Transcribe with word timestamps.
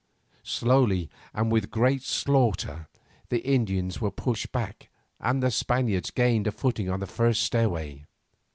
Slowly 0.41 1.11
and 1.31 1.51
with 1.51 1.69
great 1.69 2.01
slaughter 2.01 2.87
the 3.29 3.37
Indians 3.45 4.01
were 4.01 4.09
pushed 4.09 4.51
back 4.51 4.89
and 5.19 5.43
the 5.43 5.51
Spaniards 5.51 6.09
gained 6.09 6.47
a 6.47 6.51
footing 6.51 6.89
on 6.89 7.01
the 7.01 7.05
first 7.05 7.43
stairway. 7.43 8.07